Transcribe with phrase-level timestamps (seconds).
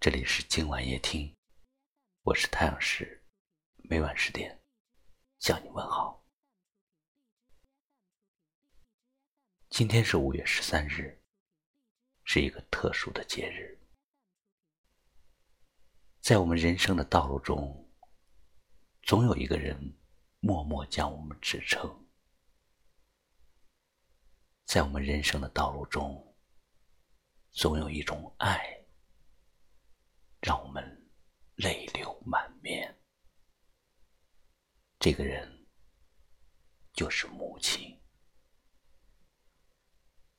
[0.00, 1.36] 这里是今晚夜听，
[2.22, 3.20] 我是太阳石，
[3.78, 4.62] 每晚十点
[5.40, 6.24] 向你问好。
[9.68, 11.20] 今天是五月十三日，
[12.22, 13.76] 是一个特殊的节日。
[16.20, 17.90] 在我们人生的道路中，
[19.02, 19.98] 总有一个人
[20.38, 22.06] 默默将我们支撑。
[24.64, 26.36] 在我们人生的道路中，
[27.50, 28.77] 总有一种爱。
[30.48, 30.82] 让我们
[31.56, 32.96] 泪流满面。
[34.98, 35.46] 这个人
[36.94, 37.94] 就是母亲，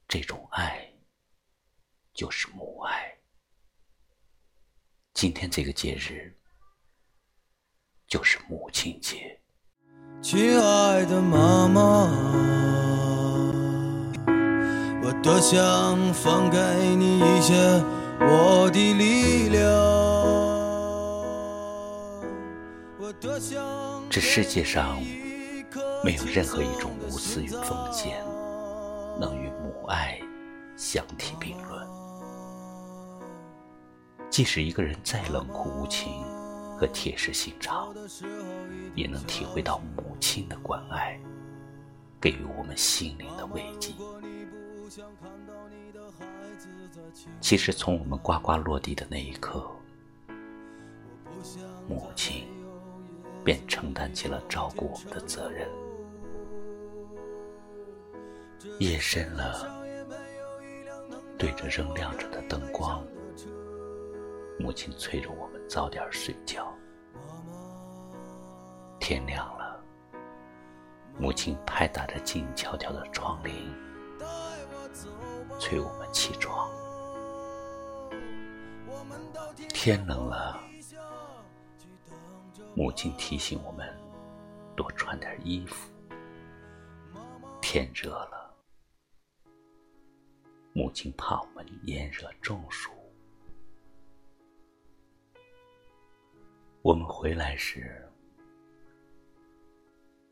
[0.07, 0.91] 这种爱
[2.11, 3.15] 就是母爱。
[5.13, 6.35] 今天这个节日
[8.07, 9.39] 就是母亲节。
[10.23, 11.81] 亲爱的妈妈，
[15.03, 16.57] 我多想放给
[16.95, 17.53] 你一些。
[18.21, 19.88] 我的力量。
[24.09, 25.01] 这世界上
[26.03, 28.23] 没有任何一种无私与奉献
[29.19, 30.19] 能与母爱
[30.77, 31.85] 相提并论。
[34.29, 36.23] 即使一个人再冷酷无情
[36.77, 37.93] 和铁石心肠，
[38.95, 41.19] 也能体会到母亲的关爱，
[42.21, 43.93] 给予我们心灵的慰藉。
[47.41, 49.69] 其实，从我们呱呱落地的那一刻，
[51.87, 52.45] 母亲
[53.49, 55.67] 便承担起了照顾我们的责任。
[58.79, 59.83] 夜深了，
[61.35, 63.03] 对着仍亮着的灯光，
[64.59, 66.71] 母亲催着我们早点睡觉。
[68.99, 69.83] 天亮了，
[71.17, 73.49] 母亲拍打着静悄悄的窗棂，
[75.57, 76.69] 催我们起床。
[79.69, 80.61] 天冷了，
[82.79, 83.93] 母亲提醒我们
[84.73, 85.91] 多穿点衣服。
[87.61, 88.55] 天热了，
[90.71, 92.89] 母亲怕我们炎热中暑。
[96.81, 98.09] 我们回来时，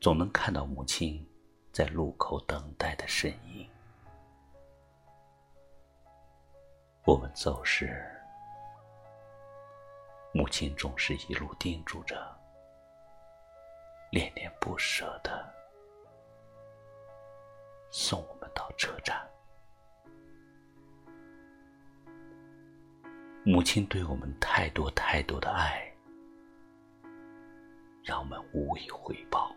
[0.00, 1.22] 总能看到母亲
[1.70, 3.68] 在路口等待的身影。
[7.04, 8.02] 我们走时。
[10.34, 12.37] 母亲总是一路叮嘱着，
[14.10, 15.46] 恋恋不舍的
[17.90, 19.28] 送我们到车站。
[23.44, 25.90] 母亲对我们太多太多的爱，
[28.02, 29.54] 让我们无以回报。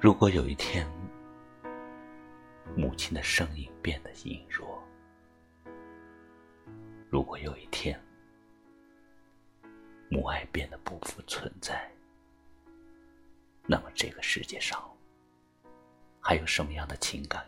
[0.00, 0.84] 如果有一天，
[2.74, 4.59] 母亲的声音变得音弱。
[7.10, 8.00] 如果有一天，
[10.08, 11.90] 母爱变得不复存在，
[13.66, 14.80] 那么这个世界上
[16.20, 17.44] 还有什么样的情感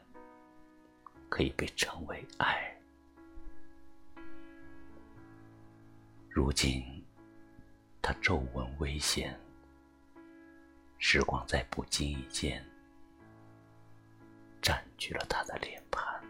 [1.28, 2.76] 可以被称为爱？
[6.28, 6.82] 如今，
[8.02, 9.38] 他皱纹微现，
[10.98, 12.64] 时光在不经意间。
[14.60, 16.21] 占据了他的脸庞。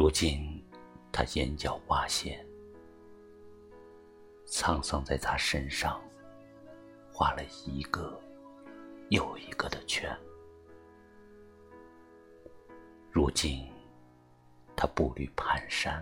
[0.00, 0.64] 如今，
[1.10, 2.46] 他眼角挖陷，
[4.46, 6.00] 沧桑在他身上
[7.12, 8.16] 画了一个
[9.08, 10.16] 又一个的圈。
[13.10, 13.68] 如今，
[14.76, 16.00] 他步履蹒跚，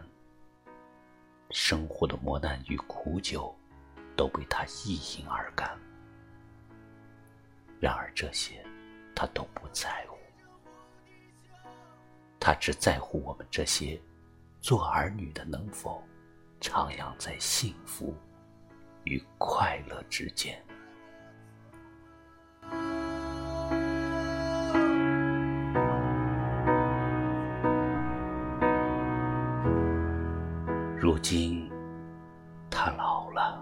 [1.48, 3.56] 生活的磨难与苦酒
[4.14, 5.74] 都被他一饮而干。
[7.80, 8.62] 然而，这些。
[9.14, 10.15] 他都不在乎，
[12.46, 14.00] 他只在乎我们这些
[14.60, 16.00] 做儿女的能否
[16.60, 18.14] 徜徉在幸福
[19.02, 20.56] 与快乐之间。
[30.96, 31.68] 如今，
[32.70, 33.60] 他老了，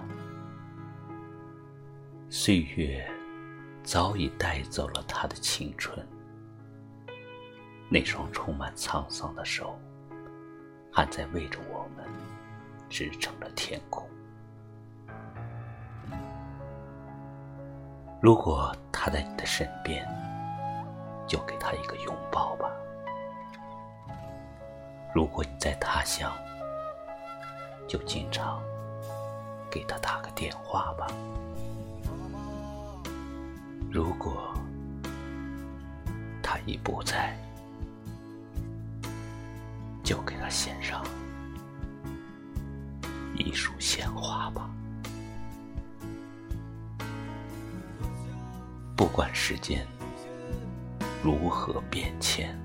[2.29, 3.11] 岁月。
[3.83, 6.07] 早已带走了他的青春，
[7.89, 9.79] 那双充满沧桑的手，
[10.91, 12.05] 还在为着我们
[12.89, 14.09] 支撑着天空。
[18.21, 20.07] 如果他在你的身边，
[21.27, 22.71] 就给他一个拥抱吧；
[25.15, 26.33] 如果你在他乡，
[27.87, 28.63] 就经常
[29.71, 31.07] 给他打个电话吧。
[33.93, 34.55] 如果
[36.43, 37.37] 他已不在，
[40.05, 41.03] 就给他献上
[43.37, 44.71] 一束鲜花吧。
[48.95, 49.85] 不管时间
[51.23, 52.57] 如何变迁，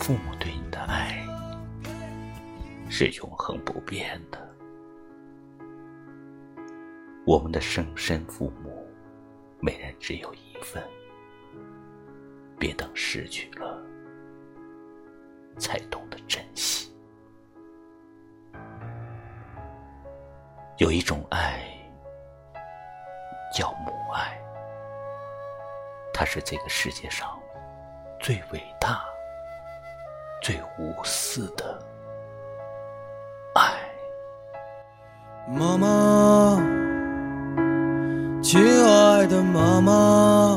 [0.00, 1.22] 父母对你的爱
[2.88, 4.48] 是永恒不变的。
[7.26, 8.88] 我们的生身父母，
[9.60, 10.82] 每人只有一份，
[12.58, 13.80] 别等失去了，
[15.58, 16.92] 才懂得珍惜。
[20.76, 21.60] 有一种爱，
[23.52, 24.40] 叫母爱，
[26.14, 27.38] 它是这个世界上
[28.20, 29.04] 最伟大、
[30.40, 31.82] 最无私的
[33.54, 33.72] 爱。
[35.48, 36.62] 妈妈。
[38.40, 40.47] 亲爱的妈妈，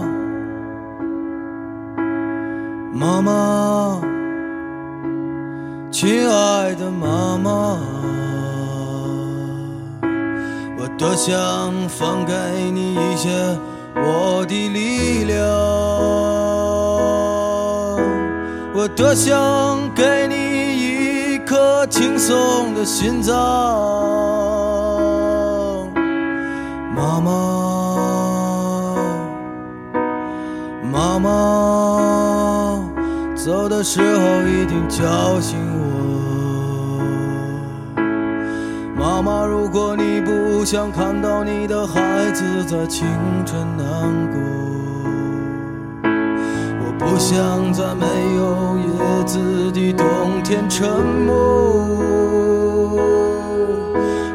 [5.92, 7.78] 亲爱的妈妈，
[10.80, 11.36] 我多想
[11.90, 12.34] 放给
[12.72, 13.30] 你一些
[13.96, 15.46] 我的力量，
[18.74, 23.36] 我多想给你一颗轻松的心脏，
[26.96, 27.60] 妈妈。
[30.94, 31.30] 妈妈
[33.36, 35.58] 走的时候一定叫醒
[39.52, 43.06] 如果你不想看到你的孩子在清
[43.46, 43.86] 晨难
[44.32, 44.40] 过，
[46.80, 48.06] 我不想在没
[48.38, 48.88] 有叶
[49.26, 50.88] 子的冬天沉
[51.26, 51.34] 默。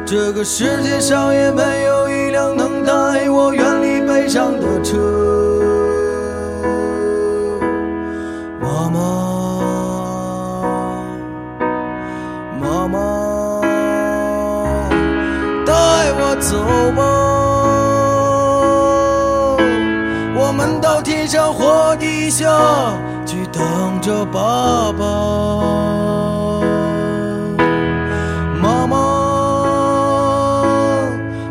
[0.05, 4.97] 这个世界上也没有一辆能带我远离悲伤的车。
[8.61, 8.99] 妈妈，
[12.61, 12.99] 妈妈
[16.39, 16.55] 走
[16.91, 17.03] 吧，
[20.35, 22.47] 我们到天上或地下
[23.25, 23.61] 去等
[24.01, 25.05] 着爸爸。
[28.61, 28.95] 妈妈，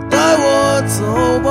[0.09, 1.03] 带我走
[1.45, 1.51] 吧，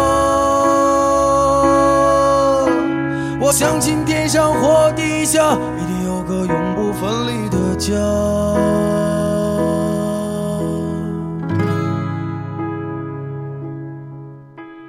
[3.39, 7.93] 我相信天上或地下一定有个永不分离的家。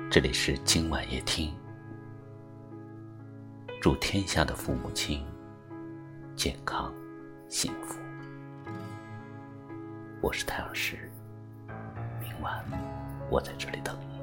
[0.09, 1.53] 这里是今晚夜听，
[3.83, 5.27] 祝天下的父母亲
[6.37, 6.95] 健康
[7.49, 7.99] 幸福。
[10.21, 11.11] 我是太阳石，
[12.21, 12.65] 明晚
[13.29, 14.16] 我在这里等你。